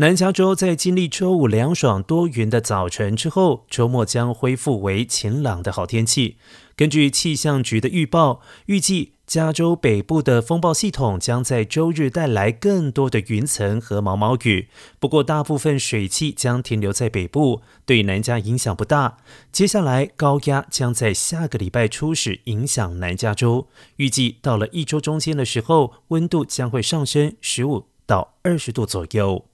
[0.00, 6.38] 南加州在经历周五凉爽多云的早晨之后周末将恢复为晴朗的好天气。
[6.74, 14.70] 根据气象局的预报预计加州北部的风暴系统将在周日带来更多的云层和毛毛雨。
[14.98, 19.18] 不过大部分水汽将停留在北部对南加影响不大。
[19.52, 23.68] 接下来高压将在下个礼拜初始影响南加州。
[23.96, 29.49] 预计到了一周中间的时候温度将会上升十五到二十度左右。